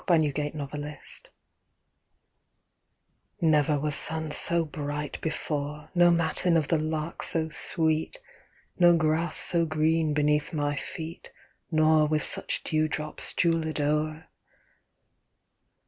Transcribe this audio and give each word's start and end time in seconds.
A 0.07 0.11
SUMMER 0.15 0.49
MORNING 0.55 0.97
Never 3.39 3.79
was 3.79 3.93
sun 3.93 4.31
so 4.31 4.65
bright 4.65 5.21
before, 5.21 5.91
No 5.93 6.09
matin 6.09 6.57
of 6.57 6.69
the 6.69 6.79
lark 6.79 7.21
so 7.21 7.49
sweet, 7.49 8.17
No 8.79 8.97
grass 8.97 9.37
so 9.37 9.67
green 9.67 10.15
beneath 10.15 10.53
my 10.53 10.75
feet, 10.75 11.31
Nor 11.69 12.07
with 12.07 12.23
such 12.23 12.63
dewdrops 12.63 13.31
jewelled 13.33 13.79
o'er. 13.79 14.27